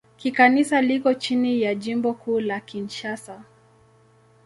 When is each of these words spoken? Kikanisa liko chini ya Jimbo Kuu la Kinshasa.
Kikanisa 0.17 0.81
liko 0.81 1.13
chini 1.13 1.61
ya 1.61 1.75
Jimbo 1.75 2.13
Kuu 2.13 2.39
la 2.39 2.59
Kinshasa. 2.59 3.43